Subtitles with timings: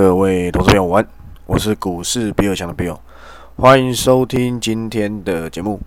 [0.00, 1.04] 各位投资朋友，晚，
[1.44, 2.98] 我是股市比尔强的 Bill，
[3.56, 5.80] 欢迎收听今天的节目。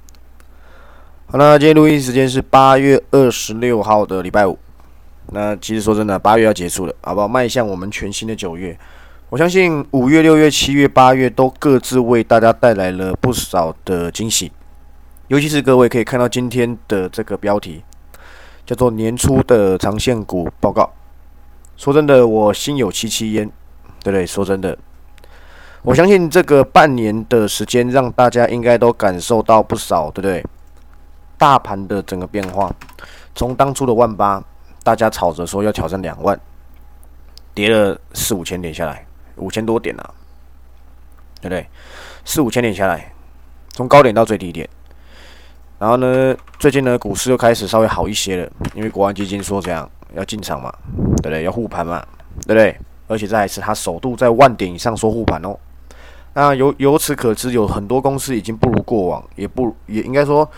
[1.27, 4.59] 好那今天录音时间是八月二十六号的礼拜五。
[5.27, 7.27] 那其实说真的，八月要结束了，好不好？
[7.29, 8.77] 迈向我们全新的九月，
[9.29, 14.51] 我相信五月、六月、七月、八月都各自为大家带来了不少的惊喜。
[15.29, 17.81] 尤其是各位可以看到今天的这个标题，
[18.65, 20.91] 叫做年初的长线股报告。
[21.77, 23.49] 说真的，我心有戚戚焉。
[24.03, 24.25] 对不对？
[24.25, 24.77] 说真的，
[25.83, 30.43] 我相信这个半年的时间，让大家应该都感受到不少，对不对？
[31.37, 32.71] 大盘的整个变化，
[33.33, 34.43] 从当初的万八，
[34.83, 36.39] 大家吵着说要挑战两万，
[37.53, 39.05] 跌了四五千点下来，
[39.37, 40.13] 五千多点啊，
[41.41, 41.67] 对不对？
[42.23, 43.11] 四五千点下来，
[43.69, 44.69] 从高点到最低点，
[45.79, 50.71] 然后呢，最近呢，股市又开始稍微好一些了，因为国安基金说这样要进场嘛，
[51.17, 51.43] 对不对？
[51.43, 52.05] 要护盘嘛，
[52.45, 52.79] 对不对？
[53.11, 55.57] 而且这还是它首度在万点以上说护盘哦。
[56.33, 60.49] 那由由此可知，有很多公司已经不如过往，也不也应该说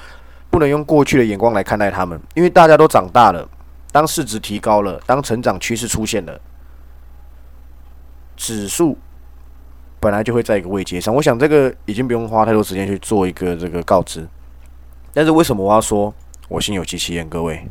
[0.52, 3.50] 不能用过去的眼光来看待他们，因为大家都长大了，
[3.92, 6.40] 当市值提高了，当成长趋势出现了，
[8.38, 8.96] 指数
[10.00, 11.16] 本来就会在一个位阶上。
[11.16, 14.28] 我想这个已经不用花太多时间去做一个这个告知。
[15.12, 16.14] 但是为什么我要说
[16.50, 17.28] 我心有戚戚焉？
[17.28, 17.68] 各位。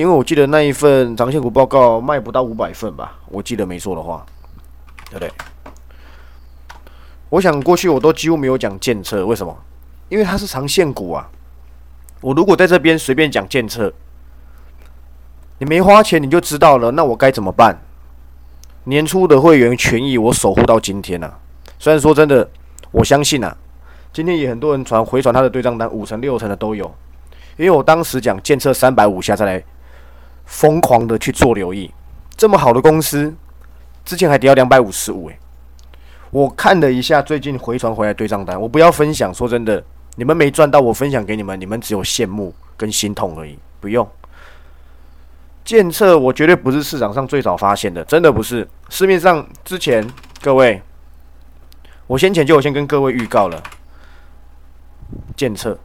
[0.00, 4.24] 因为我记得那一份长线股报告卖不到五百份吧，我记得没错的话，
[5.10, 5.30] 对不对？
[7.28, 9.54] 我想过去我都几乎没有讲建测，为什么？
[10.08, 11.28] 因为它是长线股啊。
[12.22, 13.92] 我如果在这边随便讲建测，
[15.58, 17.78] 你没花钱你就知道了，那我该怎么办？
[18.84, 21.38] 年初的会员权益我守护到今天啊。
[21.78, 22.48] 虽然说真的，
[22.90, 23.54] 我相信啊，
[24.14, 26.90] 今天也很多人传回传他的对账单，五成六成的都有。
[27.58, 29.62] 因为我当时讲建测三百五下再来。
[30.50, 31.88] 疯狂的去做留意，
[32.36, 33.32] 这么好的公司，
[34.04, 35.38] 之前还跌到两百五十五，诶，
[36.30, 39.82] 我看了一下最近回传回来对账单，我不要分享，说真的，
[40.16, 44.06] 你们没赚到，我分享给你们，你们只有羡慕跟心痛而已，不用。
[45.64, 50.04] 建测我绝对不是市场上最早发现的，真的不是，市面上之前
[50.42, 50.82] 各位，
[52.08, 53.62] 我先前就先跟各位预告了，
[55.36, 55.78] 建测。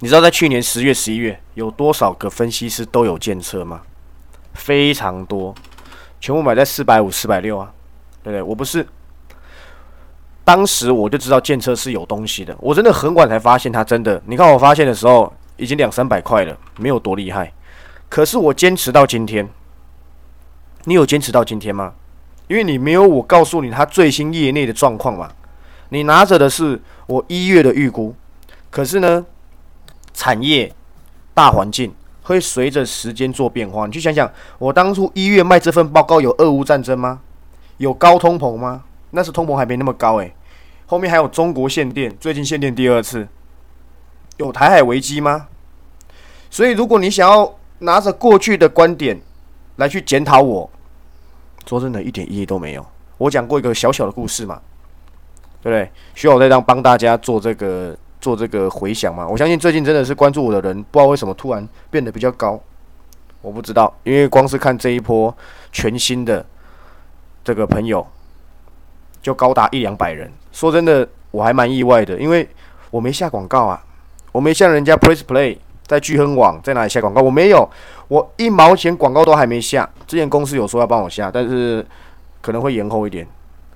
[0.00, 3.82] 你知道在去年十月、十一月有多少个分析师都有建测吗？
[4.54, 5.52] 非常多，
[6.20, 7.72] 全部买在四百五、四百六啊，
[8.22, 8.42] 对不对？
[8.42, 8.86] 我不是，
[10.44, 14.22] 当时我就知道建测是有东西的，我真的很晚才发现它真的。
[14.26, 17.52] 你看我发现的时候已经两三百块了，没有多厉害，
[18.08, 19.48] 可是我坚持到今天。
[20.84, 21.92] 你有坚持到今天吗？
[22.46, 25.30] 因为你没有我告诉你它最新业内的状况嘛。
[25.88, 28.14] 你拿着的是我一月的预估，
[28.70, 29.26] 可是呢？
[30.28, 30.70] 产业
[31.32, 31.90] 大环境
[32.22, 33.86] 会随着时间做变化。
[33.86, 37.20] 你去想想，我当初一月卖这份报告，有俄乌战争吗？
[37.78, 38.84] 有高通膨吗？
[39.12, 40.34] 那是通膨还没那么高诶。
[40.84, 43.26] 后面还有中国限电，最近限电第二次，
[44.36, 45.46] 有台海危机吗？
[46.50, 49.18] 所以，如果你想要拿着过去的观点
[49.76, 50.68] 来去检讨我，
[51.66, 52.84] 说真的，一点意义都没有。
[53.16, 54.60] 我讲过一个小小的故事嘛，
[55.62, 55.90] 对不对？
[56.14, 57.96] 需要我再让帮大家做这个。
[58.28, 62.60] 做这个回想嘛，我相信最近真的是关注我的人，不知道为什么突然变得比较高，
[63.40, 65.34] 我不知道，因为光是看这一波
[65.72, 66.44] 全新的
[67.42, 68.06] 这个朋友，
[69.22, 70.30] 就高达一两百人。
[70.52, 72.46] 说真的，我还蛮意外的，因为
[72.90, 73.82] 我没下广告啊，
[74.30, 75.56] 我没像人家 Press Play
[75.86, 77.66] 在聚亨网在哪里下广告，我没有，
[78.08, 79.88] 我一毛钱广告都还没下。
[80.06, 81.86] 之前公司有说要帮我下，但是
[82.42, 83.26] 可能会延后一点。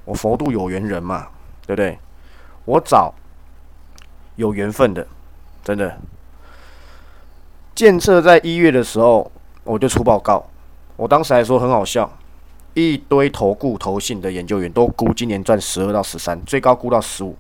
[0.05, 1.29] 我佛度有缘人嘛，
[1.67, 1.99] 对不对？
[2.67, 3.15] 我找。
[4.37, 5.07] 有缘分的，
[5.63, 5.99] 真的。
[7.75, 9.31] 建设在一月的时候，
[9.65, 10.45] 我就出报告。
[10.97, 12.11] 我当时还说很好笑，
[12.75, 17.35] 一堆投顾投信的研究员都估今年赚十二到十三，最高估到十五。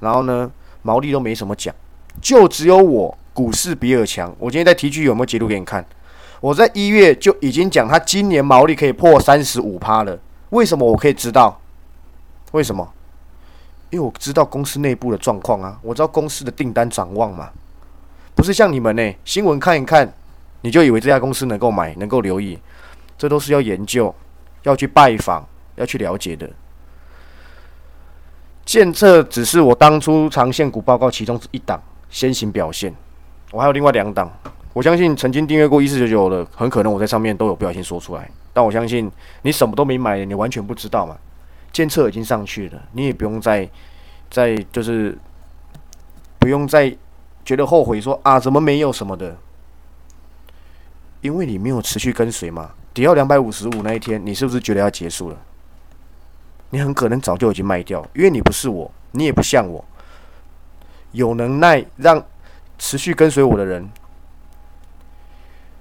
[0.00, 0.50] 然后呢，
[0.82, 1.74] 毛利都没什么讲，
[2.20, 4.34] 就只有我股市比尔强。
[4.38, 5.84] 我今天在提取有没有截图给你看？
[6.40, 10.18] 我在一月就已经讲他今年毛利可以破三十五趴了。
[10.50, 11.60] 为什么我可以知道？
[12.52, 12.92] 为什么？
[13.90, 17.50] 因为我知道公司内部的状况啊，我知道公司的订单展望嘛，
[18.34, 20.10] 不是像你们呢，新闻看一看，
[20.60, 22.58] 你就以为这家公司能够买，能够留意，
[23.18, 24.14] 这都是要研究，
[24.62, 25.44] 要去拜访，
[25.74, 26.48] 要去了解的。
[28.64, 32.94] 建测只是我当初长线股报告其中一档先行表现，
[33.50, 34.30] 我还有另外两档，
[34.72, 39.10] 我相信曾经订阅过一四九九的，很可能我在上面都有不小心说出来，但我相信
[39.42, 41.16] 你什么都没买，你完全不知道嘛。
[41.72, 43.68] 监测已经上去了，你也不用再
[44.30, 45.16] 再就是
[46.38, 46.96] 不用再
[47.44, 49.36] 觉得后悔说啊怎么没有什么的，
[51.20, 52.72] 因为你没有持续跟随嘛。
[52.92, 55.36] 跌到两百五十五那一天，你是不是觉得要结束了？
[56.70, 59.84] 你很可能早就已经卖掉，因为你不是我，你也不像我，
[61.12, 62.24] 有能耐让
[62.78, 63.88] 持续跟随我的人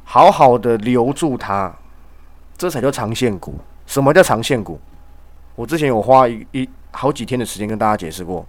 [0.04, 1.76] 好好的留住它，
[2.58, 3.56] 这才叫长线股。
[3.88, 4.80] 什么叫长线股？
[5.60, 8.46] 我之前有花一一好几天的时间跟大家解释过。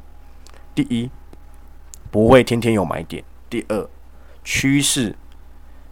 [0.77, 1.11] 第一，
[2.09, 3.21] 不会天天有买点；
[3.51, 3.89] 第二，
[4.45, 5.17] 趋势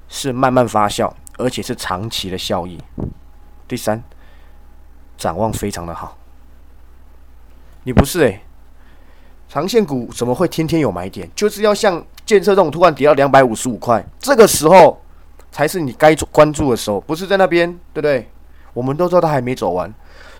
[0.08, 2.78] 是慢慢发酵，而且是长期的效益；
[3.66, 4.00] 第三，
[5.16, 6.16] 展望非常的好。
[7.82, 8.40] 你不是诶，
[9.48, 11.28] 长线股怎么会天天有买点？
[11.34, 15.02] 就是要像建设这种突然跌到两百五十五块，这个时候
[15.50, 18.30] 才是你该关注的时候，不是在那边，对不对？
[18.72, 19.92] 我们都知道它还没走完。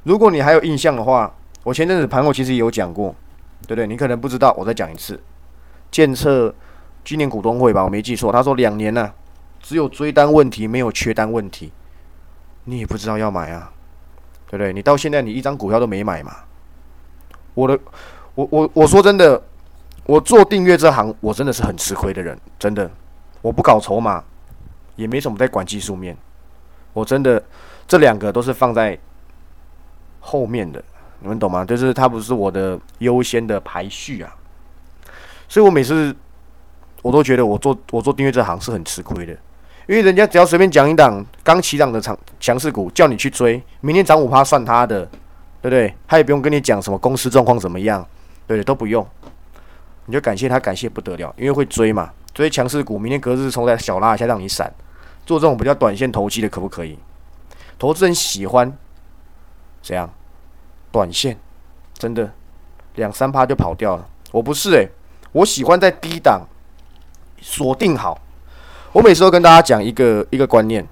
[0.04, 1.34] 如果你还有印象的话，
[1.64, 3.14] 我前阵子盘后其实也有讲过，
[3.62, 3.86] 对不对？
[3.86, 5.20] 你可能不知道，我再讲一次。
[5.90, 6.54] 建设
[7.04, 9.12] 今年股东会吧，我没记错，他说两年呢，
[9.60, 11.72] 只有追单问题，没有缺单问题。
[12.64, 13.72] 你也不知道要买啊，
[14.46, 14.72] 对不对？
[14.72, 16.36] 你到现在你一张股票都没买嘛？
[17.54, 17.78] 我的，
[18.34, 19.42] 我我我说真的，
[20.04, 22.90] 我做订阅这行，我真的是很吃亏的人，真的。
[23.42, 24.22] 我不搞筹码，
[24.96, 26.16] 也没什么在管技术面，
[26.92, 27.42] 我真的。
[27.86, 28.98] 这两个都是放在
[30.20, 30.82] 后面的，
[31.20, 31.64] 你们懂吗？
[31.64, 34.34] 就是它不是我的优先的排序啊，
[35.48, 36.14] 所以我每次
[37.02, 39.32] 我都觉得我做我做订阅这行是很吃亏的，
[39.86, 45.04] 因为人家只要随便讲一档刚起涨的强强势股，叫你去追，明天涨五趴算他的，
[45.62, 45.94] 对不对？
[46.06, 48.02] 他也不用跟你讲什么公司状况怎么样，
[48.46, 48.64] 对不对？
[48.64, 49.06] 都不用，
[50.06, 54.72] 你就感谢他，感谢不得了，因为会追嘛，追强势股，明天隔日冲在小拉一下让你闪，
[55.24, 56.98] 做这种比较短线投机的可不可以？
[57.78, 58.76] 投资人喜欢
[59.82, 60.08] 怎样？
[60.90, 61.38] 短线，
[61.94, 62.32] 真的
[62.94, 64.08] 两三趴就跑掉了。
[64.32, 64.88] 我不是诶，
[65.32, 66.46] 我喜欢在低档
[67.40, 68.18] 锁定好。
[68.92, 70.86] 我每次都跟大家讲一个一个观念，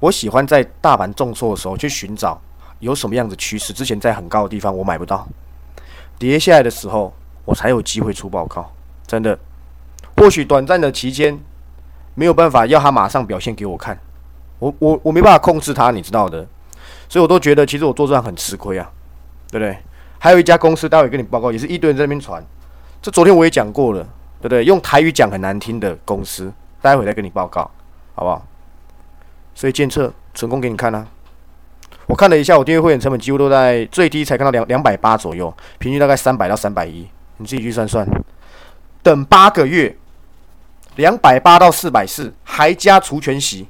[0.00, 2.40] 我喜欢在大盘重挫的时候去寻找
[2.78, 3.72] 有什么样的趋势。
[3.72, 5.28] 之前在很高的地方我买不到，
[6.18, 7.12] 跌下来的时候
[7.44, 8.72] 我才有机会出报告。
[9.06, 9.38] 真的，
[10.16, 11.38] 或许短暂的期间
[12.14, 13.98] 没有办法要他马上表现给我看。
[14.58, 16.46] 我我我没办法控制它，你知道的，
[17.10, 18.88] 所以我都觉得其实我做这样很吃亏啊，
[19.50, 19.76] 对不对？
[20.20, 22.40] 还有一家公司，待会跟你报告，也是一堆人在那边传，
[23.02, 24.02] 这昨天我也讲过了，
[24.40, 24.64] 对不对？
[24.64, 27.68] 用台语讲很难听的公司，待会再跟你报告，
[28.14, 28.46] 好不好？
[29.56, 31.04] 所以监测成功给你看啊。
[32.06, 37.08] 我看了一下，我订阅会员成本几乎都在最低才看到两两百八左右，平均大概三百到三百一，
[37.38, 38.06] 你自己去算算。
[39.02, 39.96] 等八个月，
[40.94, 43.66] 两百八到四百四，还加除权息。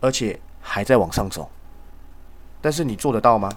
[0.00, 1.48] 而且还在往上走，
[2.60, 3.48] 但是你做得到吗？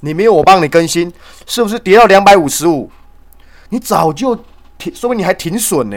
[0.00, 1.12] 你没有我帮你更新，
[1.46, 2.88] 是不是跌到两百五十五？
[3.70, 4.36] 你早就
[4.78, 5.96] 停，说不定你还停损呢。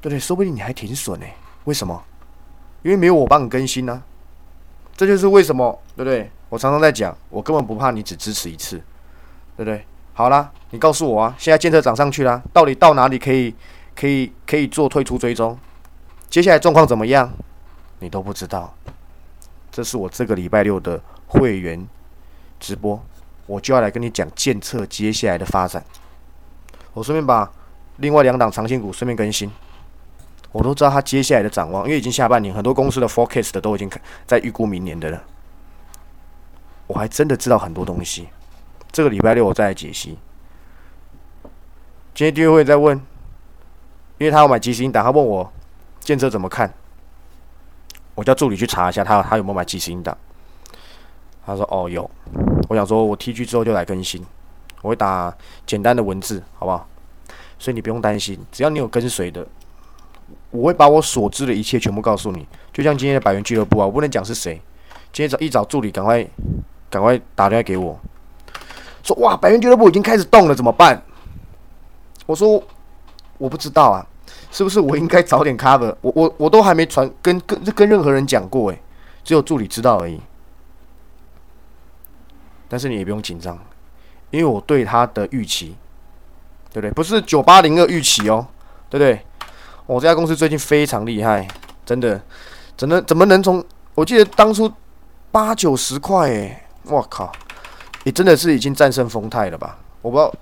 [0.00, 0.18] 对不对？
[0.18, 1.26] 说不定你还停损呢。
[1.64, 2.02] 为什么？
[2.82, 4.02] 因为没有我帮你更新呢。
[4.96, 6.30] 这就是为什么，对不对？
[6.48, 8.76] 我常常在讲，我根本不怕你只支持一次，
[9.56, 9.86] 对不对？
[10.12, 13.54] 好啦，你告诉我啊，现在建设涨上去了，到底到哪里可以
[13.94, 15.58] 可以可以做退出追踪？
[16.28, 17.32] 接下来状况怎么样？
[18.02, 18.74] 你都不知道，
[19.70, 21.86] 这是我这个礼拜六的会员
[22.58, 23.00] 直播，
[23.46, 25.82] 我就要来跟你讲监测接下来的发展。
[26.92, 27.50] 我顺便把
[27.98, 29.50] 另外两档长线股顺便更新，
[30.50, 33.88] 我都知道它接下来的展望，因为已经下半年，很多公司的 forecast 都已经
[34.26, 35.22] 在预估明年的了。
[36.88, 38.28] 我还真的知道很多东西，
[38.90, 40.18] 这个礼拜六我再来解析。
[42.14, 42.96] 今天订阅会在问，
[44.18, 45.50] 因为他要买基金档，他问我
[46.00, 46.74] 建设怎么看。
[48.14, 50.16] 我叫助理去查一下，他他有没有买基金档？
[51.44, 52.08] 他说哦有。
[52.68, 54.24] 我想说，我 T G 之后就来更新，
[54.80, 55.34] 我会打
[55.66, 56.88] 简单的文字，好不好？
[57.58, 59.46] 所以你不用担心，只要你有跟随的，
[60.50, 62.46] 我会把我所知的一切全部告诉你。
[62.72, 64.54] 就像今天的百元俱乐部啊，我不能讲是谁。
[65.12, 66.26] 今天早一早助理，赶快
[66.88, 67.98] 赶快打电话给我，
[69.02, 71.02] 说哇，百元俱乐部已经开始动了，怎么办？
[72.24, 72.62] 我说
[73.38, 74.06] 我不知道啊。
[74.52, 75.96] 是不是我应该早点 cover？
[76.02, 78.78] 我我我都还没传跟跟跟任何人讲过诶，
[79.24, 80.20] 只有助理知道而已。
[82.68, 83.58] 但是你也不用紧张，
[84.30, 85.74] 因为我对他的预期，
[86.70, 86.90] 对不对？
[86.90, 88.46] 不是九八零二预期哦，
[88.90, 89.24] 对不对？
[89.86, 91.48] 我这家公司最近非常厉害，
[91.86, 92.20] 真的，
[92.76, 93.64] 怎么怎么能从？
[93.94, 94.70] 我记得当初
[95.30, 97.32] 八九十块诶，我靠，
[98.04, 99.78] 你真的是已经战胜丰泰了吧？
[100.02, 100.34] 我不知道，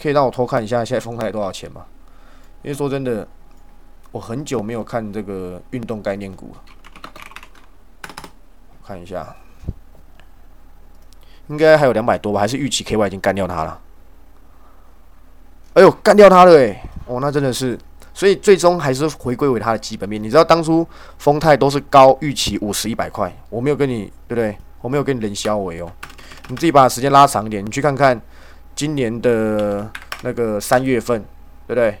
[0.00, 1.84] 可以让我偷看一下现在丰泰多少钱吗？
[2.62, 3.26] 因为说真的，
[4.10, 6.62] 我很久没有看这个运动概念股了。
[8.84, 9.34] 看一下，
[11.48, 12.40] 应该还有两百多吧？
[12.40, 13.80] 还是预期 KY 已经干掉它了？
[15.74, 16.82] 哎呦，干掉它了哎！
[17.06, 17.78] 哦，那真的是
[18.12, 20.22] 所以最终还是回归为它的基本面。
[20.22, 20.86] 你知道当初
[21.18, 24.56] 丰泰都是高预期五十一百块，我没有跟你对不对？
[24.80, 25.90] 我没有跟你冷消维哦。
[26.48, 28.20] 你自己把时间拉长一点，你去看看
[28.74, 29.90] 今年的
[30.22, 31.22] 那个三月份，
[31.66, 31.98] 对不对？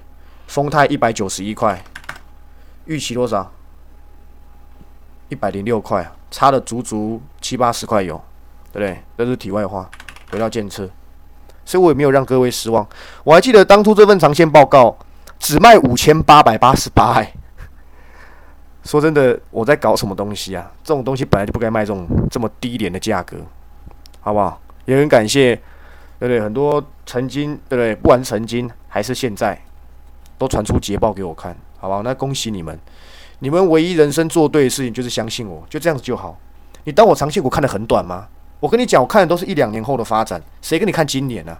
[0.52, 1.82] 丰泰一百九十一块，
[2.84, 3.50] 预期多少？
[5.30, 8.22] 一百零六块，差了足足七八十块有，
[8.70, 9.02] 对不对？
[9.16, 9.90] 这是题外话，
[10.30, 10.86] 回到建测，
[11.64, 12.86] 所以我也没有让各位失望。
[13.24, 14.94] 我还记得当初这份长线报告
[15.38, 17.32] 只卖五千八百八十八，哎，
[18.84, 20.70] 说真的，我在搞什么东西啊？
[20.84, 23.38] 这种东西本来就不该卖这种这么低廉的价格。
[24.20, 24.60] 好不好？
[24.84, 25.56] 也很感谢，
[26.18, 26.42] 对不对？
[26.42, 27.94] 很多曾经，对不对？
[27.94, 29.58] 不管曾经还是现在，
[30.38, 32.02] 都传出捷报给我看，好不好？
[32.02, 32.78] 那恭喜你们！
[33.40, 36.38] 你们唯一人生做对的事情就是相信我，就这样子就好。
[36.84, 38.28] 你当我长线股看得很短吗？
[38.60, 41.58] 我跟你讲，我看的都是一两年后的发展，谁跟你看今年呢？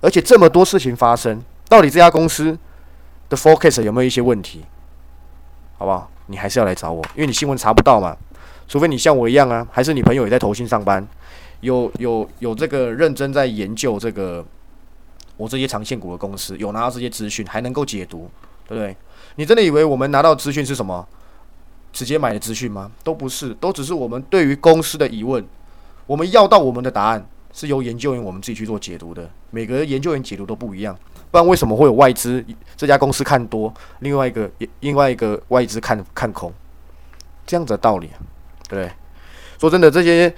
[0.00, 2.58] 而且这么多事情发生，到底这家公司
[3.30, 4.62] 的 focus 有没有一些问题？
[5.78, 6.10] 好不好？
[6.26, 8.16] 你还是要来找我，因为你新闻查不到嘛。
[8.68, 11.06] 除非你像我一样啊，还是你朋友也在投信上班。
[11.60, 14.44] 有有有这个认真在研究这个
[15.36, 18.30] 我这些长线股的公司，有拿到这些资讯，还能够解读，
[18.66, 18.96] 对不对？
[19.36, 21.06] 你真的以为我们拿到资讯是什么？
[21.92, 22.90] 直接买的资讯吗？
[23.02, 25.46] 都不是，都只是我们对于公司的疑问，
[26.06, 29.30] 我们要到我们的答案是由研究员我们自己去做解读的。
[29.50, 30.96] 每个研究员解读都不一样，
[31.30, 32.44] 不然为什么会有外资
[32.76, 34.50] 这家公司看多，另外一个
[34.80, 36.52] 另外一个外资看看空，
[37.46, 38.08] 这样子的道理，
[38.68, 38.90] 对不对？
[39.58, 40.34] 说真的，这些。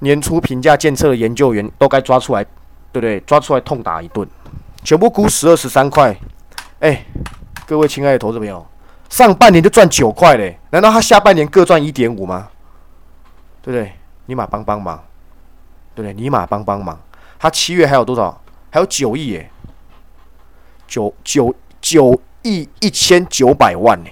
[0.00, 2.44] 年初评价监测的研究员都该抓出来，
[2.92, 3.18] 对不对？
[3.20, 4.28] 抓出来痛打一顿，
[4.84, 6.14] 全部估十二十三块。
[6.80, 7.04] 哎，
[7.66, 8.64] 各位亲爱的投资朋友，
[9.08, 12.48] 上半年就赚九块嘞，难道他下半年各赚一点五吗？
[13.62, 13.92] 对不对？
[14.26, 15.02] 尼玛帮帮忙，
[15.94, 16.14] 对不对？
[16.14, 17.00] 尼玛帮帮忙，
[17.38, 18.40] 他七月还有多少？
[18.70, 19.50] 还有九亿耶，
[20.86, 24.10] 九九九亿一千九百万呢，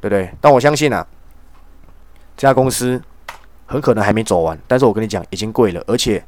[0.00, 0.32] 对不对？
[0.40, 1.06] 但我相信啊，
[2.36, 3.02] 这家公司。
[3.66, 6.22] 很可能还没走完，但是我跟你讲，已经贵了，而且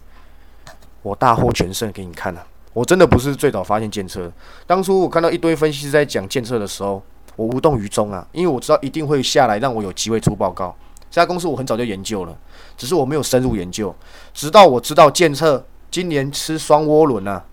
[1.06, 2.44] 我大获全胜给你看了。
[2.72, 4.30] 我真的不是最早发现建测，
[4.66, 7.00] 当初我看到一堆分析师在讲建测的时候，
[7.36, 10.74] 我无动于衷啊，因为我知道一定会下来让我有机会出报告。
[11.08, 12.36] 这家公司我很早就研究了，
[12.76, 13.94] 只是我没有深入研究，
[14.34, 17.44] 直到我知道建测今年吃双涡轮啊，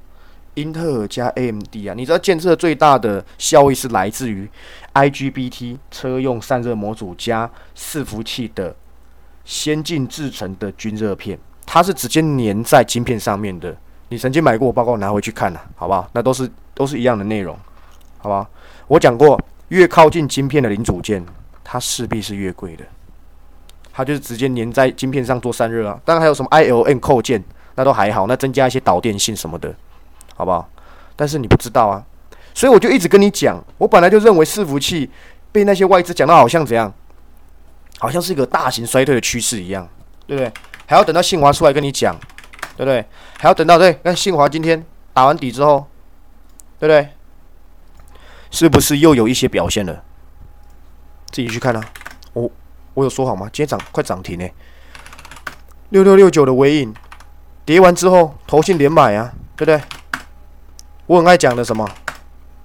[0.55, 4.49] 英特尔加 AMD 啊，你知道建测最大的效益是来自于
[4.95, 8.75] IGBT 车用散热模组加伺服器的。
[9.45, 13.75] 先进制成的均热片，它是直接粘在晶片上面的。
[14.09, 16.07] 你曾经买过我报告，拿回去看了，好不好？
[16.13, 17.57] 那都是都是一样的内容，
[18.19, 18.47] 好吧？
[18.87, 19.39] 我讲过，
[19.69, 21.25] 越靠近晶片的零组件，
[21.63, 22.83] 它势必是越贵的。
[23.91, 25.99] 它就是直接粘在晶片上做散热啊。
[26.05, 27.43] 当然还有什么 ILN 扣件，
[27.75, 29.73] 那都还好，那增加一些导电性什么的，
[30.35, 30.69] 好不好？
[31.15, 32.03] 但是你不知道啊，
[32.53, 35.09] 所以我就一直跟你讲，我本来就认为伺服器
[35.51, 36.93] 被那些外资讲到好像怎样。
[37.99, 39.87] 好像是一个大型衰退的趋势一样，
[40.27, 40.51] 对不对？
[40.93, 42.15] 还要等到信华出来跟你讲，
[42.77, 43.03] 对不对？
[43.39, 45.87] 还要等到对，那信华今天打完底之后，
[46.77, 47.09] 对不对？
[48.51, 50.03] 是不是又有一些表现了？
[51.31, 51.83] 自己去看啊。
[52.33, 52.51] 我
[52.93, 53.49] 我有说好吗？
[53.51, 54.47] 今天涨快涨停呢。
[55.89, 56.93] 六六六九的尾影
[57.65, 59.81] 跌完之后，投信连买啊，对不对？
[61.07, 61.89] 我很爱讲的什么？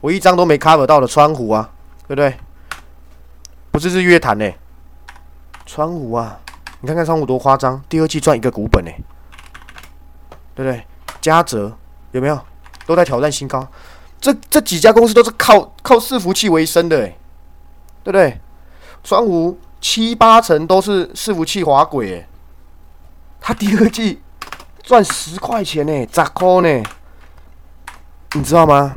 [0.02, 1.70] 我一张都没 cover 到的川湖啊，
[2.06, 2.37] 对不对？
[3.70, 4.52] 不是日月潭呢。
[5.64, 6.38] 川五啊，
[6.80, 8.90] 你看看川五多夸张，第二季赚一个股本呢，
[10.54, 10.87] 对不对？
[11.20, 11.76] 嘉泽
[12.12, 12.40] 有没有
[12.87, 13.66] 都在挑战新高？
[14.20, 17.16] 这这几家公司都是靠靠伺服器为生的，哎，
[18.04, 18.40] 对不对？
[19.02, 22.28] 川五七八成都是伺服器滑轨，哎，
[23.40, 24.20] 他第二季
[24.82, 26.82] 赚十块钱呢，咋扣呢？
[28.35, 28.92] 你知道吗？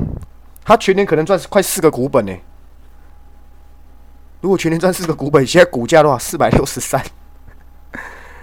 [0.64, 2.32] 他全年可能赚快四个股本呢。
[4.40, 7.04] 如果全年赚四个股本，现在股价的话四百六十三，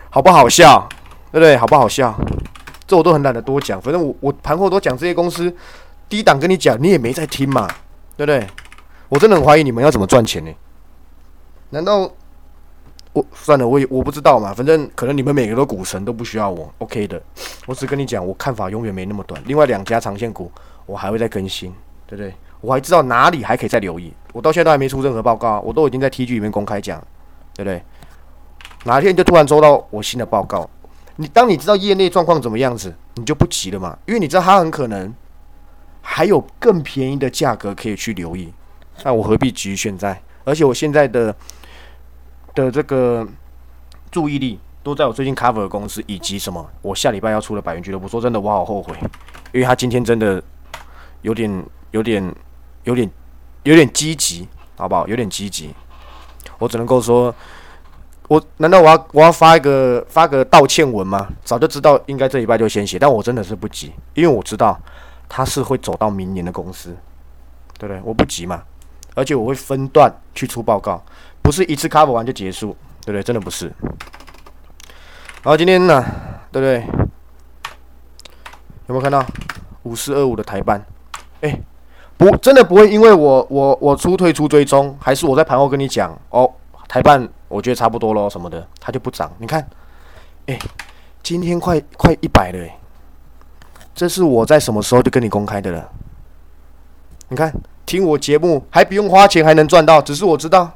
[0.09, 0.87] 好不好笑？
[1.31, 1.55] 对不对？
[1.57, 2.13] 好不好笑？
[2.87, 5.55] 这我都很懒得多讲，反正我我盘后都讲这些公司
[6.07, 7.67] 低档跟你讲，你也没在听嘛，
[8.17, 8.47] 对不对？
[9.07, 10.51] 我真的很怀疑你们要怎么赚钱呢？
[11.69, 12.09] 难道
[13.13, 17.21] 我算了，我也我不知道嘛，反正可能你们每个都股神都不需要我，OK 的。
[17.67, 19.39] 我只跟你讲，我看法永远没那么短。
[19.45, 20.51] 另外两家长线股
[20.87, 21.71] 我还会再更新，
[22.07, 22.33] 对不对？
[22.61, 26.99] 我还知道哪里还可以再留意，我到现在都还没出任何报告，我都已经在 T G 里面公开讲，
[27.53, 27.83] 对不对？
[28.85, 30.69] 哪一天就突然收到我新的报告，
[31.17, 35.13] 你当你知道业内状况怎么样子，你就不急了嘛，因为你知道它很可能
[36.01, 38.53] 还有更便宜的价格可以去留意，
[39.03, 40.21] 那我何必急于现在？
[40.43, 41.35] 而且我现在的
[42.55, 43.27] 的这个
[44.09, 48.07] 注意力都在我最近 cover 的公司以及什么，我下礼拜要出的百元俱乐部。
[48.07, 48.93] 说真的，我好后悔，
[49.51, 50.41] 因为他今天真的
[51.21, 52.33] 有点有点。
[52.85, 53.07] 有点
[53.63, 55.05] 有点积极，好不好？
[55.05, 55.69] 有点积极。
[56.57, 57.31] 我只能够说，
[58.29, 61.27] 我难道我要我要发一个发个道歉文吗？
[61.43, 64.79] 早就知道应该这礼拜就先写，但我真的是不急，因为我知道
[65.27, 66.95] 他是会走到明年的公司，
[67.79, 67.99] 对不对？
[68.05, 68.61] 我不急嘛，
[69.15, 71.03] 而且我会分段去出报告，
[71.41, 73.23] 不是一次 cover 完就结束，对不对？
[73.23, 73.65] 真的不是。
[75.41, 76.05] 然后今天呢，
[76.51, 76.85] 对不对？
[78.85, 79.25] 有没有看到
[79.83, 80.85] 五四二五的台办？
[81.41, 81.59] 哎，
[82.15, 86.53] 不，真的不会，因为我我我出退出追踪，还是我在盘后跟你讲哦，
[86.87, 89.29] 台办我觉得差不多咯，什么的，它就不涨。
[89.39, 89.67] 你看，
[90.45, 90.57] 哎，
[91.21, 92.79] 今天快快一百了，哎，
[93.93, 95.89] 这是我在什么时候就跟你公开的了？
[97.27, 97.53] 你看，
[97.85, 100.71] 听我节目还不用花钱还能赚到，只是我知道。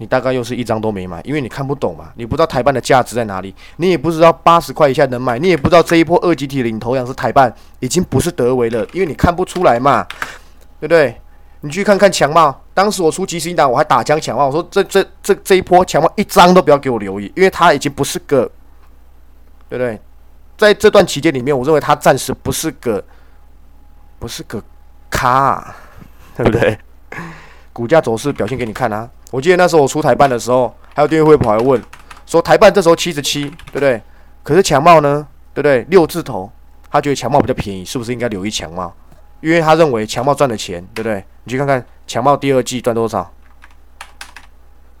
[0.00, 10.06] 你大概又是一张都没买，因为你看不懂嘛，你不知道台办的价值在哪里，你也不知道八十块以下能买，你也不知道这一波二级体领头羊是台办，已经不是德维了，因为你看不出来嘛，
[10.78, 11.20] 对不对？
[11.60, 18.50] 你去看看强茂，当时我出即时档，我还打枪强茂，我说这这这这一波强茂一张都不要给我留意，因为他已经不是个，
[19.68, 20.00] 对不对？
[20.56, 23.02] 在这段期间里面，我认为他暂时不是个，
[24.18, 24.62] 不是个
[25.10, 25.74] 咖，
[26.36, 26.78] 对不对？
[27.72, 29.08] 股价走势表现给你看啊！
[29.30, 31.80] 我记得那时候我出台办的时候，还有订阅会跑来问，
[32.26, 34.02] 说台办这时候七十七，对不对？
[34.42, 35.82] 可是强茂呢，对不对？
[35.90, 36.50] 六字头，
[36.90, 38.92] 他觉得强茂比较便宜，是不是应该留意强茂？
[39.40, 41.24] 因为他认为强茂赚的钱，对不对？
[41.44, 43.32] 你去看看强茂第二季赚多少？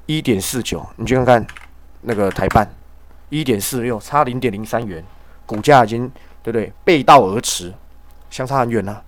[0.06, 1.46] 一点四九，你去看看
[2.02, 2.68] 那个台办，
[3.28, 5.04] 一点四六，差零点零三元，
[5.44, 6.08] 股价已经
[6.42, 6.72] 对不对？
[6.84, 7.74] 背道而驰，
[8.30, 9.00] 相差很远呐。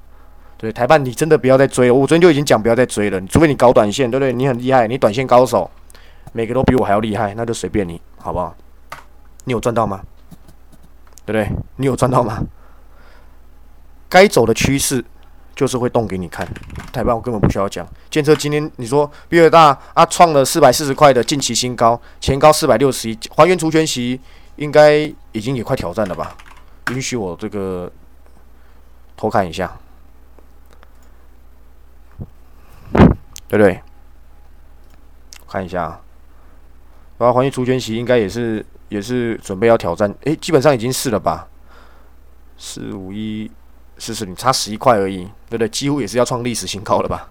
[0.58, 1.94] 对台办，你真的不要再追了。
[1.94, 3.18] 我昨天就已经讲不要再追了。
[3.28, 4.30] 除非你搞短线，对不对？
[4.30, 5.70] 你很厉害，你短线高手，
[6.32, 8.54] 每个都比我还要厉害，那就随便你，好不好？
[9.44, 10.02] 你有赚到吗？
[11.24, 11.48] 对不对？
[11.76, 12.42] 你有赚到吗？
[14.10, 15.02] 该走的趋势
[15.54, 16.46] 就是会动给你看。
[16.92, 17.86] 台办我根本不需要讲。
[18.10, 24.20] 建车今天你说比尔大啊创了四百四十块的近期新高，前高四百六十一，还原除权息
[24.56, 24.98] 应该
[25.32, 26.36] 已经也快挑战了吧？
[26.90, 27.90] 允许我这个
[29.16, 29.76] 偷看一下。
[33.48, 33.80] 对不对？
[35.48, 36.00] 看一下，
[37.18, 41.48] 然后还原除权息应该也是也是准备要挑战，诶，基本上已经是了吧？
[42.56, 43.50] 四五一
[44.00, 45.68] 四四零差十一块而已，对不对？
[45.68, 47.28] 几乎也是要创历史新高了吧？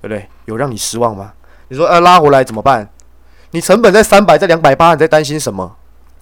[0.00, 0.28] 对不对？
[0.44, 1.32] 有让你失望吗？
[1.66, 2.88] 你说，呃，拉回来怎么办？
[3.50, 5.76] 你成本在三百，在两百八，你在担心什么？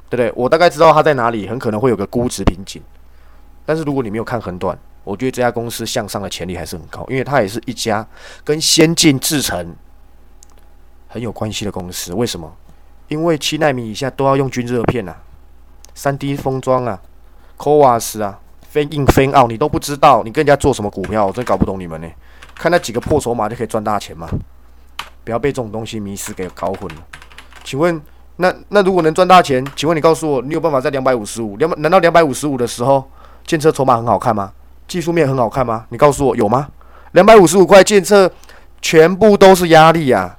[0.08, 0.32] 对不对？
[0.34, 2.80] 我大概知道它在哪里，很可能会有个估值瓶颈。
[3.66, 4.78] 但是如果你没有看很短。
[5.04, 8.06] 我觉得这家公司向上的潜力还是很高，因为它也是一家
[8.44, 9.74] 跟先进制程
[11.08, 12.14] 很有关系的公司。
[12.14, 12.54] 为什么？
[13.08, 15.16] 因为七纳米以下都要用均热片啊，
[15.92, 17.02] 三 D 封装啊
[17.58, 18.38] ，CoWAS 啊，
[18.72, 21.26] 非硬非奥，你都不知道，你跟人家做什么股票？
[21.26, 22.08] 我真搞不懂你们呢。
[22.54, 24.26] 看那几个破筹码就可以赚大钱吗？
[25.22, 27.02] 不要被这种东西迷失给搞混了。
[27.62, 28.00] 请问，
[28.36, 31.70] 那那如果能赚大钱，请问你告诉我，你有办法在两百五十五两？
[31.82, 33.06] 难道两百五十五的时候，
[33.44, 34.50] 建车筹码很好看吗？
[34.88, 35.84] 技术面很好看吗？
[35.90, 36.66] 你告诉我有吗？
[37.10, 38.32] 两百五十五块建测，
[38.80, 40.34] 全部都是压力啊！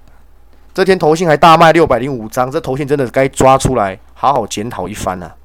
[0.73, 5.35] 这天头信还大卖六百零五张，这头信真的该抓出来好好检讨一番啊！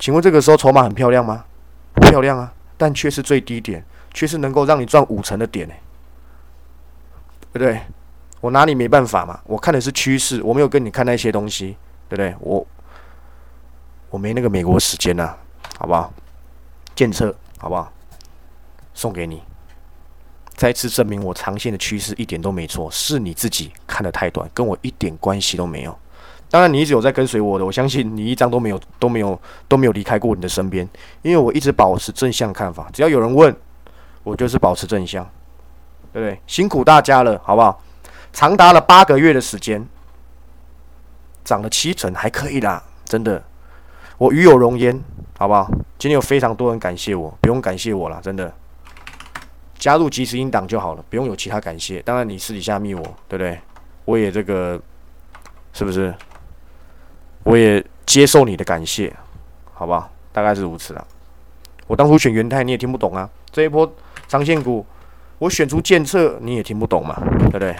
[0.00, 1.44] 请问这个时候筹码很漂亮吗？
[2.00, 5.74] 漂亮啊，但却是最低点，却是能够让你赚五成的点呢，
[7.52, 7.80] 对不对？
[8.40, 11.76] 我拿你没办法嘛，我看的是趋势，我没有跟你看那些东西，
[12.08, 12.34] 对不对？
[12.40, 12.66] 我
[14.08, 15.36] 我没那个美国时间呐，
[15.78, 16.12] 好不好？
[16.96, 17.32] 建测。
[17.62, 17.92] 好不好？
[18.94, 19.42] 送给你，
[20.54, 25.98] 再次证明我长线的趋势一点都没错，是你自己看得太短，跟我一点关系都没有。
[26.50, 30.88] 当然，你一直有在跟随我的，我相信你一张都没有都没有都没有离开过你的身边，
[31.22, 33.54] 因为我一直保持正向看法，只要有人问，
[34.22, 35.24] 我就是保持正向，
[36.12, 36.40] 对不对？
[36.46, 37.80] 辛苦大家了，好不好？
[38.32, 39.86] 长达了八个月的时间，
[41.44, 43.42] 涨了七成，还可以啦，真的，
[44.18, 45.00] 我与有荣焉。
[45.38, 45.66] 好不好？
[45.98, 48.52] 今天有非常多人感谢我，不用感谢我了，真的。
[49.78, 52.02] 加入即时音档就好了，不用有其他感谢。
[52.02, 53.58] 当然你私底下密我，对不对？
[54.04, 54.78] 我也这个，
[55.72, 56.14] 是不是？
[57.44, 59.14] 我也接受你的感谢，
[59.72, 60.10] 好不好？
[60.32, 61.04] 大概是如此啊。
[61.86, 63.90] 我当初选元泰你也听不懂啊，这一波
[64.28, 64.84] 长线股
[65.38, 67.74] 我选出建策你也听不懂嘛，对不对？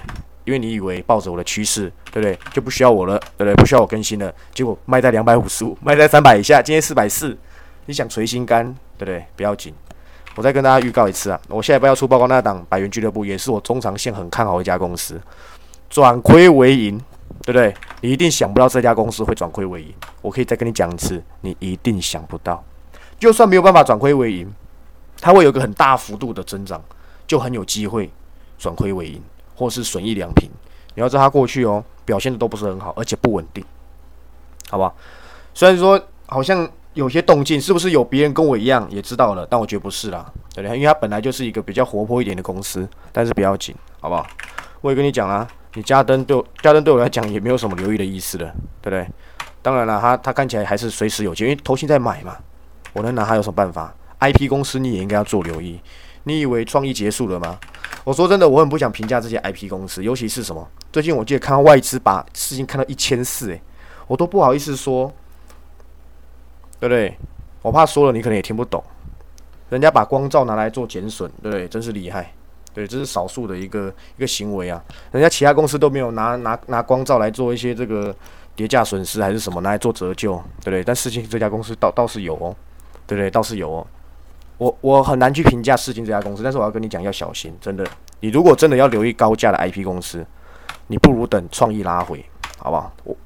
[0.45, 2.37] 因为你以为抱着我的趋势，对不对？
[2.53, 3.55] 就不需要我了，对不对？
[3.55, 7.37] 不需要我更新了，结果卖在两百五十五，卖在三百以下，今天四百四。
[7.87, 8.65] 你想垂心肝，
[8.97, 9.25] 对不对？
[9.37, 9.75] 不要紧，
[10.37, 11.41] 我再跟大家预告一次啊！
[11.49, 15.21] 我下一步要出报告那档百元俱乐部，也是我中长线很看好一家公司，
[15.89, 17.01] 转亏为盈，
[17.43, 17.75] 对不对？
[18.01, 19.95] 你一定想不到这家公司会转亏为盈。
[20.23, 22.63] 我可以再跟你讲一次，你一定想不到。
[23.19, 24.53] 就算没有办法转亏为盈，
[25.21, 26.83] 它会有个很大幅度的增长，
[27.27, 28.11] 就很有机会
[28.59, 29.23] 转亏为盈，
[29.55, 30.51] 或是损益两平。
[30.95, 33.65] 你要知道它过去哦表现的都不是很好，而且不稳定，
[34.69, 34.93] 好吧？
[35.55, 39.47] 虽然说好像有些动静，是不是有别人跟我一样也知道了？
[39.49, 40.77] 但我觉得不是啦，对不对？
[40.77, 44.27] 因为它本来就是一个比较活泼一点的公司，但是不要紧，好不好？
[44.81, 48.47] 我也跟你讲啊，你加登对加登对我来讲也没有什么留意的意思了，
[48.83, 49.07] 对不对？
[49.63, 52.37] 当然了，他他看起来还是随时有钱，因为投信在买嘛，
[52.93, 55.81] 我能拿他有什么办法？IP 公司你也应该要做留意。
[56.25, 57.59] 你以为创意结束了吗？
[58.05, 60.67] 我说真的，我很不想评价这些 IP 公司，尤其是什么？
[60.93, 63.63] 最近我记得看到外资把事情看到一千四，诶，
[64.07, 65.13] 我都不好意思说，
[66.79, 67.17] 对不对？
[67.63, 68.83] 我怕说了你可能也听不懂。
[69.69, 71.69] 人家把光照拿来做减损，对？
[71.69, 72.35] 真是厉害，
[72.73, 74.83] 对，这是少数的一个一个行为啊。
[75.13, 78.15] 人家其他公司都没有拿拿拿光照来做一些这个
[78.55, 80.85] 叠价损失还是什么，拿来做折旧，对不对？
[80.85, 82.55] 但事情这家公司倒倒是有哦，
[83.07, 83.31] 对不对？
[83.31, 83.87] 倒是有哦。
[84.59, 87.87] 我我很难去评价世金这家公司，但是我要跟你讲要小心，真的。
[88.21, 90.25] 你如果真的要留意高价的 IP 公司，
[90.89, 92.23] 你不如等创意拉回，
[92.59, 92.93] 好不好？
[93.05, 93.17] 我，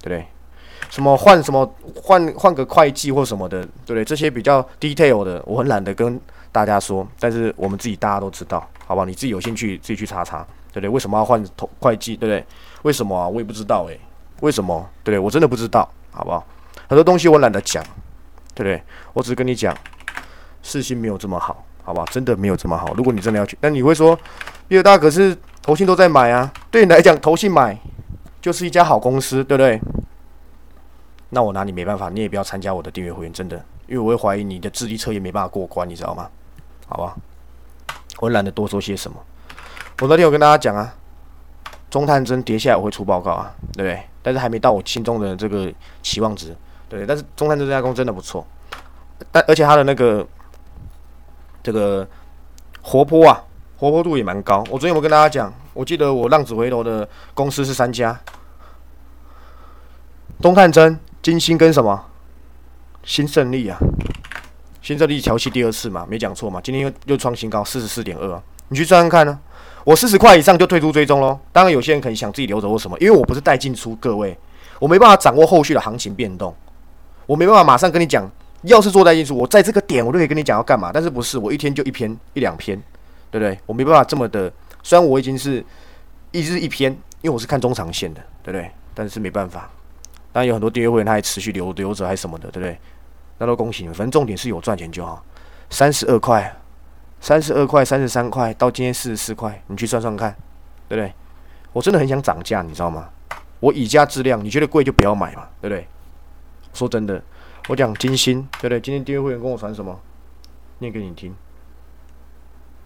[0.00, 0.26] 对不对？
[0.88, 4.04] 什么换什么换换个会计或什么的，对不对？
[4.04, 6.18] 这些比较 detail 的，我很懒得跟
[6.50, 7.06] 大家说。
[7.20, 9.04] 但是我们自己大家都知道，好不好？
[9.04, 10.88] 你自己有兴趣自己去查查，对不对？
[10.88, 12.44] 为什么要换头会计，对不对？
[12.82, 13.28] 为什么啊？
[13.28, 13.96] 我也不知道诶，
[14.40, 14.84] 为什么？
[15.04, 15.18] 对不对？
[15.20, 16.44] 我真的不知道，好不好？
[16.88, 17.80] 很多东西我懒得讲，
[18.52, 18.82] 对不对？
[19.12, 19.72] 我只是跟你讲。
[20.62, 22.04] 事心没有这么好，好吧？
[22.10, 22.92] 真的没有这么好。
[22.94, 24.18] 如果你真的要去，那你会说，
[24.68, 26.52] 比尔大可是投信都在买啊。
[26.70, 27.78] 对你来讲，投信买
[28.42, 29.80] 就是一家好公司，对不对？
[31.30, 36.28] 那我拿你没办法，你也不要参加我的订阅会员，真的，因为我会怀疑你的智力测验没办法过关，你知道吗？
[36.86, 37.16] 好吧，
[38.18, 39.16] 我懒得多说些什么。
[40.00, 40.94] 我昨天有跟大家讲啊，
[41.88, 44.02] 中探针跌下来我会出报告啊，对不对？
[44.22, 46.56] 但是还没到我心中的这个期望值，
[46.88, 47.06] 对。
[47.06, 48.46] 但是中探针这家公司真的不错，
[49.30, 50.26] 但而且它的那个。
[51.62, 52.08] 这个
[52.80, 53.44] 活泼啊，
[53.76, 54.64] 活泼度也蛮高。
[54.70, 58.18] 我昨天有跟大家讲，我记得我浪子回头的公司是三家：
[60.40, 62.06] 东汉真、金星跟什么
[63.04, 63.76] 新胜利啊？
[64.82, 66.60] 新胜利调息第二次嘛，没讲错嘛？
[66.62, 68.42] 今天又又创新高，四十四点二。
[68.68, 69.38] 你去算算看呢？
[69.84, 71.38] 我四十块以上就退出追踪喽。
[71.52, 74.36] 当然，有些人可能想自己留着或什么，因为我不是带进出，各位，
[74.78, 76.54] 我没办法掌握后续的行情变动，
[77.26, 78.30] 我没办法马上跟你讲。
[78.64, 82.76] 要是做带进出，我在这个点我都可以跟你讲要干嘛，但是不是我一天就一篇一两篇，
[83.30, 83.58] 对不对？
[83.64, 85.64] 我没办法这么的，虽然我已经是
[86.30, 88.70] 一日一篇，因为我是看中长线的，对不对？
[88.92, 89.70] 但是没办法，
[90.30, 92.78] 当然有很多订阅会员他还持续留留着还什么的，对不对？
[93.40, 95.24] 那都恭喜你，反正重点是有赚钱就好。
[95.70, 96.54] 三十二块，
[97.20, 100.30] 三十二块，三十三块，到今天四十四块，你去算算看，
[100.86, 101.10] 对不对？
[101.72, 103.08] 我真的很想涨价，你知道吗？
[103.60, 105.88] 我以价质量，你觉得贵就不要买嘛，对不对？
[106.74, 107.22] 说真的。
[107.68, 108.78] 我讲金星，对不对？
[108.78, 109.98] 今天订阅会员跟我传什么？
[110.78, 111.34] 念给你听。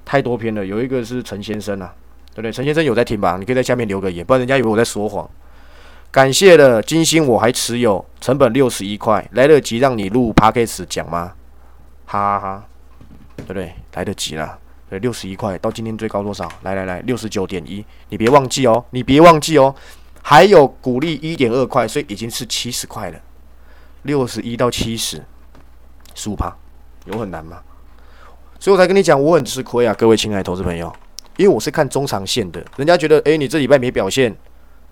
[0.04, 1.92] 太多篇了，有一个是陈先生啊，
[2.30, 2.52] 对不对？
[2.52, 3.36] 陈先生有在听吧？
[3.40, 5.28] 你可以在下面留个言，不然人家以为我在说谎。
[6.14, 11.32] 感谢了金星，我还持有，成本六十一块，来得及让你录 p a c k a g e 讲吗？
[12.06, 12.64] 哈哈哈，
[13.38, 13.74] 对不对？
[13.94, 14.56] 来得及了，
[14.88, 16.48] 对，六十一块到今天最高多少？
[16.62, 19.74] 来来来，六十九点一，你别忘记哦，你别忘记哦，
[20.22, 23.18] 还有鼓励一点二块，所以已经是七十块了。
[24.02, 25.20] 六十一到七十，
[26.14, 26.56] 十五趴，
[27.06, 27.60] 有很难吗？
[28.60, 30.94] 所以我才跟你讲，我很吃亏啊，各位亲爱的投资朋友，
[31.38, 34.30] 因为我是看中长线的，人家觉得，诶，你这礼拜没表现，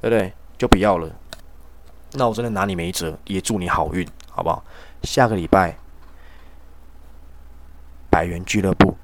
[0.00, 0.32] 对不对？
[0.62, 1.10] 就不要了。
[2.12, 4.62] 那我真的拿你没辙，也祝你好运，好不好？
[5.02, 5.76] 下个礼拜，
[8.08, 8.96] 百元俱乐部，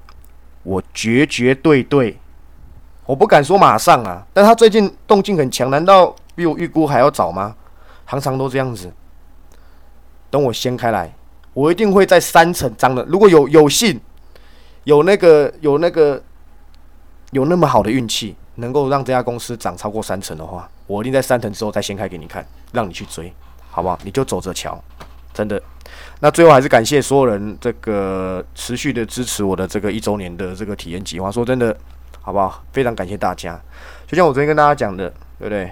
[0.63, 2.17] 我绝绝对对，
[3.05, 7.57] 我不敢说马上啊，但他最近动静很强，难道比我预估还要早吗？
[8.05, 8.89] 行常都这样子。
[10.29, 11.13] 等我掀开来，
[11.53, 13.03] 我一定会在三层涨的。
[13.03, 13.99] 如果有有幸，
[14.85, 16.23] 有那个有那个
[17.31, 23.33] 有那么好的运气，能够让这家公司涨超过三成的话，我一定在三层之后再掀开给你看，让你去追，
[23.69, 23.97] 好不好？
[24.03, 24.81] 你就走着瞧，
[25.33, 25.61] 真的。
[26.19, 31.31] 那最后还是感谢所有人这个持续的支持我的这个一周年的这个体验计划。
[31.31, 31.75] 说真的，
[32.21, 32.63] 好不好？
[32.71, 33.59] 非常感谢大家。
[34.07, 35.71] 就像我昨天跟大家讲的，对不对？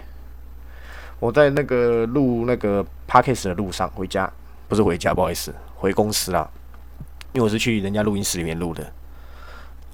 [1.20, 4.32] 我在那个录那个 p a c k a g e 的路上回家。
[4.70, 6.46] 不是回家，不好意思，回公司啦。
[7.32, 8.86] 因为我是去人家录音室里面录的。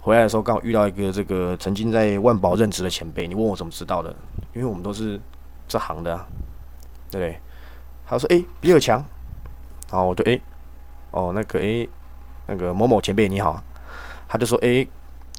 [0.03, 3.25] 回来的时候刚好遇到一个这个曾经在万宝任职的前辈。
[3.25, 4.13] 你问我怎么知道的？
[4.53, 5.17] 因为我们都是
[5.65, 6.13] 这行的，
[7.09, 7.39] 对不对？
[8.05, 8.97] 他说：“诶，比尔强。”
[9.89, 10.41] 然后我就：“诶，
[11.11, 11.87] 哦，那个诶，
[12.47, 13.63] 那个某某前辈你好。”
[14.27, 14.85] 他就说：“诶，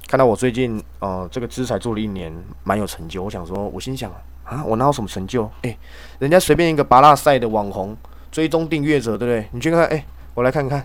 [0.08, 4.10] 看到我最近哦，这个资产做了一年，蛮有成就。”我想说，我心想
[4.44, 5.46] 啊，我哪有什么成就？
[5.60, 5.76] 诶，
[6.18, 7.94] 人家随便一个拔拉赛的网红。
[8.32, 9.48] 追踪订阅者，对不对？
[9.52, 10.84] 你去看，哎，我来看看。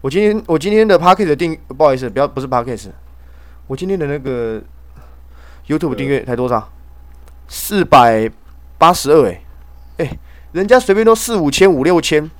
[0.00, 2.90] 我今天我今天的 p a c k e t 订，不好意思，不要不是 p a c k e t
[3.68, 4.60] 我今天的那个
[5.66, 6.68] YouTube 订阅才多少？
[7.46, 8.28] 四百
[8.78, 9.42] 八十二，哎，
[9.98, 10.18] 哎，
[10.52, 12.30] 人家随便都四五千、五六千，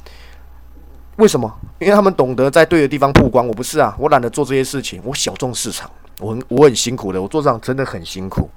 [1.16, 1.60] 为什么？
[1.78, 3.46] 因为他们懂得在对的地方曝光。
[3.46, 8.48] 我不是啊，我懒得做这些事情，我小众市场，我很我很辛苦的，我做这样真的很辛苦。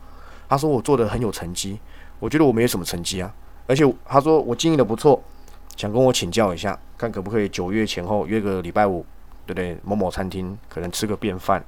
[0.47, 1.77] 他说我做的很有成绩，
[2.19, 3.33] 我觉得我没有什么成绩啊，
[3.67, 5.21] 而且他说我经营的不错，
[5.75, 9.05] 想跟我请教一下，看可不可以九月前后约个礼拜五，
[9.45, 9.77] 对不对？
[9.83, 11.63] 某某餐厅可能吃个便饭，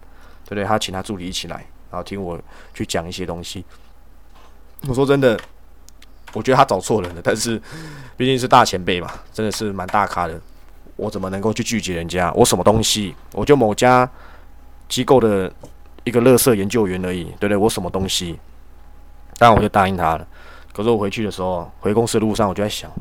[0.45, 0.63] 对不对？
[0.63, 1.58] 他请他助理一起来，
[1.91, 2.39] 然后听我
[2.73, 3.63] 去讲一些东西。
[4.88, 5.39] 我说真的，
[6.34, 7.21] 我觉得他找错人了。
[7.23, 7.62] 但是
[8.17, 10.39] 毕竟是大前辈嘛，真的是蛮大咖的。
[10.95, 12.32] 我怎么能够去拒绝人家？
[12.34, 13.15] 我什么东西？
[13.32, 14.08] 我就某家
[14.88, 15.51] 机构的
[16.03, 17.58] 一个乐色研究员而已，对不对？
[17.58, 18.39] 我什么东西？
[19.38, 20.27] 当然我就答应他了。
[20.71, 22.91] 可是我回去的时候，回公司路上，我就在想，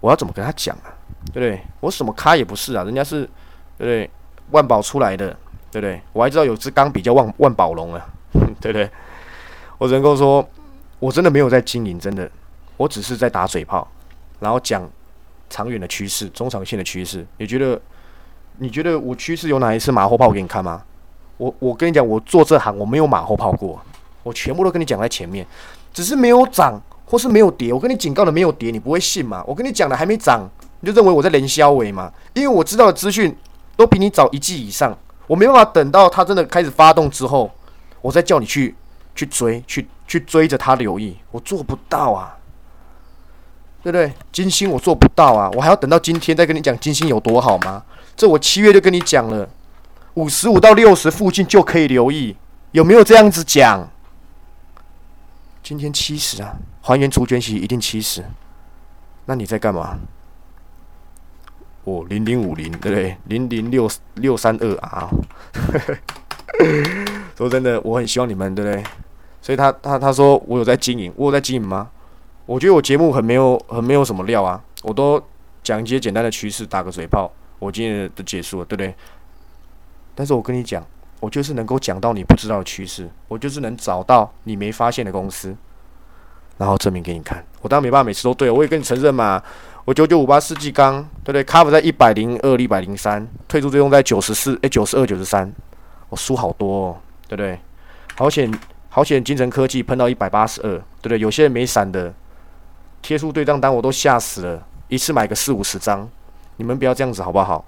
[0.00, 0.92] 我要怎么跟他讲啊？
[1.32, 1.60] 对不对？
[1.80, 3.20] 我什么咖也不是啊，人家是
[3.78, 4.10] 对不对？
[4.50, 5.36] 万宝出来的，
[5.70, 6.00] 对不对？
[6.12, 8.06] 我还知道有支钢笔叫万万宝龙啊，
[8.60, 8.88] 对不对？
[9.78, 10.46] 我只能够说。
[10.98, 12.30] 我真的没有在经营，真的，
[12.76, 13.88] 我只是在打嘴炮，
[14.38, 14.86] 然后讲
[15.48, 17.26] 长远的趋势、中长线的趋势。
[17.38, 17.80] 你觉得？
[18.58, 20.82] 你觉得我趋势有哪一次马后炮给你看吗？
[21.38, 23.80] 我我跟你讲，我做这行我没有马后炮过，
[24.22, 25.46] 我全部都跟你讲在前面，
[25.94, 27.72] 只是没有涨或是没有跌。
[27.72, 29.42] 我跟你警告的没有跌，你不会信吗？
[29.46, 30.46] 我跟你讲的还没涨，
[30.80, 32.12] 你就认为我在连销尾吗？
[32.34, 33.34] 因为我知道的资讯
[33.74, 34.94] 都比你早一季以上，
[35.30, 37.48] 我没办法等到他真的开始发动之后，
[38.00, 38.74] 我再叫你去
[39.14, 39.86] 去追去。
[40.10, 42.36] 去追着他留意，我做不到啊，
[43.80, 44.12] 对不对？
[44.32, 47.84] 金星我做不到啊，我还要等到今天再跟你讲金星有多好吗？
[48.16, 49.48] 这我七月就跟你讲了，
[50.14, 52.34] 五十五到六十附近就可以留意，
[52.72, 53.88] 有没有这样子讲？
[55.62, 58.24] 今天七十啊，还原除权息一定七十，
[59.26, 59.96] 那你在干嘛？
[61.84, 63.16] 哦，零零五零，对不对？
[63.24, 65.10] 零零六六三二啊，
[67.36, 68.84] 说真的，我很希望你们，对不对？
[69.40, 71.88] 所以他他他说我有在经营，我有在经营吗？
[72.44, 75.22] 我觉得我节目很没有很没有什么料啊，我都
[75.62, 78.94] 讲一些简单的趋势，打个嘴炮，我今天的结束了，对不对？
[80.14, 80.84] 但是我跟你讲，
[81.20, 85.56] 我就是能够讲到你不知道的趋势，我就是能找到你没发现的公司，
[86.58, 87.42] 然后证明给你看。
[87.62, 89.42] 我当然没办法每次都对，我也跟你承认嘛。
[89.84, 95.52] 我九九五八世纪钢，对不对？Cover 在一百零二、一百零三，退出最终在九十四，诶，九十二、九十三，
[96.08, 96.96] 我输好多，哦，
[97.28, 97.58] 对不对？
[98.16, 98.52] 好险。
[98.92, 99.22] 好险！
[99.22, 100.68] 金城科技喷到一百八十二，
[101.00, 101.20] 对不对？
[101.20, 102.12] 有些人没闪的，
[103.00, 106.10] 贴出对账单我都吓死了，一次买个四五十张，
[106.56, 107.64] 你们不要这样子好不好？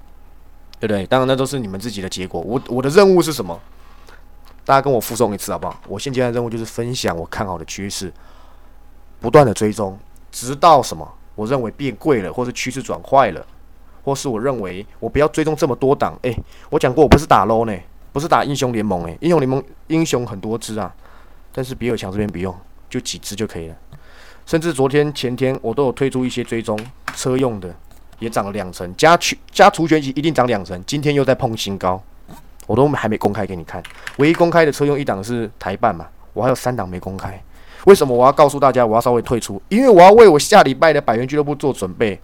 [0.80, 1.06] 对不对？
[1.06, 2.40] 当然那都是你们自己的结果。
[2.40, 3.56] 我我的任务是什么？
[4.64, 5.80] 大家跟我附送一次好不好？
[5.86, 8.12] 我现阶段任务就是分享我看好的趋势，
[9.20, 9.96] 不断的追踪，
[10.32, 11.08] 直到什么？
[11.34, 13.44] 我认为变贵了，或是趋势转坏了，
[14.04, 16.18] 或是我认为我不要追踪这么多档。
[16.22, 16.36] 诶，
[16.70, 17.76] 我讲过我不是打 low 呢，
[18.12, 20.92] 不是打英雄联盟诶，英雄联盟英雄很多只啊。
[21.54, 22.54] 但是比尔强这边不用，
[22.88, 23.76] 就几只就可以了。
[24.46, 26.78] 甚至昨天、前天我都有推出一些追踪
[27.14, 27.74] 车用的，
[28.18, 30.82] 也涨了两成，加除加除权息一定涨两成。
[30.86, 32.02] 今天又在碰新高，
[32.66, 33.82] 我都还没公开给你看。
[34.16, 37.40] 唯一公开的车用一档是台办嘛，我还有三档没公开。
[37.84, 39.60] 为什么我要告诉大家我要稍微退出？
[39.68, 42.14] 因为我要为我下礼拜的百元俱乐部做准备，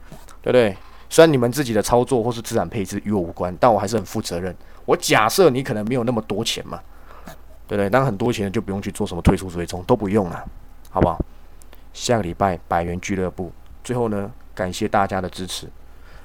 [0.42, 0.76] 对不对？
[1.08, 4.54] 虽然你们自己的操作或是资产配置与我无关，但我还是很负责任。
[4.84, 6.80] 我假设你可能没有那么多钱嘛。
[7.66, 7.90] 对不对？
[7.90, 10.42] 当很多钱就不用去做什么退出追踪，都不用了，
[10.88, 11.22] 好不好？
[11.92, 13.52] 下个礼拜百元俱乐部，
[13.84, 15.68] 最后呢，感谢大家的支持。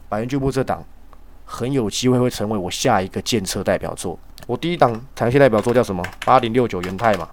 [0.07, 0.81] 百元俱乐部这档
[1.43, 4.17] 很有机会会成为我下一个建测代表作。
[4.47, 6.01] 我第一档长线代表作叫什么？
[6.23, 7.27] 八零六九元泰嘛，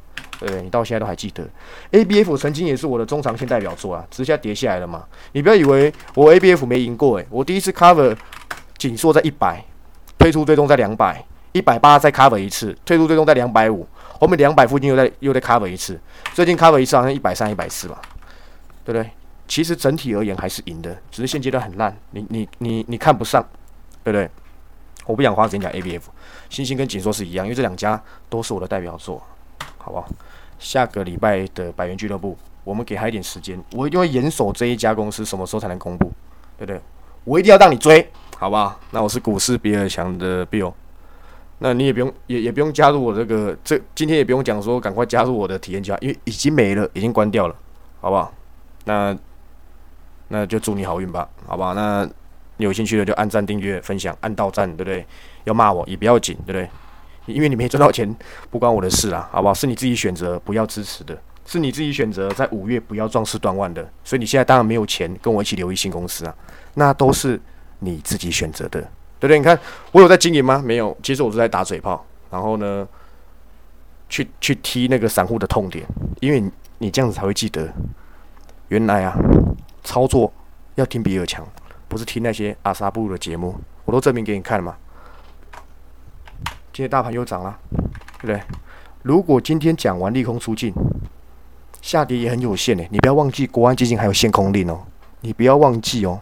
[0.47, 0.63] 对？
[0.63, 1.47] 你到现在都还记得
[1.93, 5.05] ？ABF 曾经也是我的中长线代表作啊，直下跌下来了嘛。
[5.33, 8.17] 你不要以为我 ABF 没赢过诶，我第一次 cover
[8.79, 9.65] 紧缩在一百，
[10.19, 13.87] 退出最终在两百，一百八再 cover 一次，退出最终在两百五。
[14.19, 15.99] 后面两百附近又在又在 cover 一次，
[16.35, 18.01] 最近 cover 一次好像一百三、一百四吧，
[18.85, 19.11] 对不对？
[19.49, 23.43] 其实整体而言还是赢的，只是现阶段很烂，你你你你看不上，
[24.05, 24.31] 对不对？
[25.07, 26.03] 我不想花时间讲 ABF，
[26.51, 29.21] 星星跟锦硕是一样，因为这两家都是我的代表作，
[29.83, 30.07] 好不好？
[30.59, 36.13] 下个礼拜的百元俱乐部，我们给他一点时间，我一定会严守这一家公司什么时候才能公布，
[36.59, 36.81] 对不对？
[37.25, 38.79] 我一定要让你追，好不好？
[38.91, 40.73] 那我是股市比尔强的 Bill。
[41.63, 47.55] 那你也不用，也也不用加入我这个，这今天也不用讲说赶快加入我的体验家，因为已经没了，已经关掉了，
[48.01, 48.33] 好不好？
[48.85, 49.17] 那
[50.29, 51.75] 那就祝你好运吧，好不好？
[51.75, 52.09] 那
[52.57, 55.07] 你有兴趣的就按赞、订阅、分享，按到赞，对不对？
[55.45, 56.71] 要骂我也不要紧，对不对？
[57.27, 58.15] 因为你没赚到钱，
[58.51, 59.55] 不关我的事啊，好不好？
[59.55, 66.35] 是你自己选择不要支持的，是你自己选择在五月不要壮士断腕的，所以你现在当然没有钱跟我一起留意新公司啊，
[66.75, 67.41] 那都是
[67.81, 68.87] 你自己选择的。
[69.21, 69.39] 对不对？
[69.39, 69.59] 你看
[69.93, 70.63] 我有在经营吗？
[70.65, 72.03] 没有，其实我是在打嘴炮。
[72.31, 72.89] 然后呢，
[74.09, 75.87] 去去踢那个散户的痛点，
[76.21, 76.43] 因为
[76.79, 77.71] 你这样子才会记得，
[78.69, 79.15] 原来啊，
[79.85, 80.33] 操作
[80.77, 81.47] 要听比尔强，
[81.87, 83.55] 不是听那些阿萨布鲁的节目，
[83.85, 84.75] 我都证明给你看了嘛。
[86.73, 87.59] 今天大盘又涨了，
[88.21, 88.43] 对不对？
[89.03, 90.73] 如果今天讲完利空出尽，
[91.83, 94.81] 下跌也很有限呢，你不要忘记国安基金还有限空令哦，
[95.21, 96.21] 你不要忘记哦，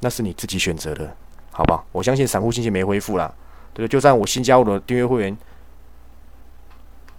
[0.00, 1.16] 那是你自己选择的，
[1.50, 1.84] 好吧？
[1.92, 3.32] 我相信散户信心没恢复啦，
[3.74, 3.88] 对不对？
[3.88, 5.36] 就算我新加入的订阅会员。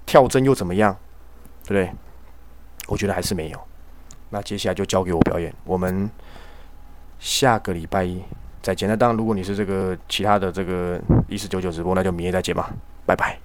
[0.05, 0.95] 跳针又怎么样？
[1.63, 1.91] 对不对？
[2.87, 3.59] 我觉得还是没有。
[4.29, 5.51] 那接下来就交给我表演。
[5.63, 6.07] 我们
[7.17, 8.21] 下个礼拜一
[8.63, 8.89] 再见。
[8.89, 12.71] 那当然，如果你是这个其他的这个一四九九直播，那就明天再见吧。
[13.05, 13.42] 拜拜。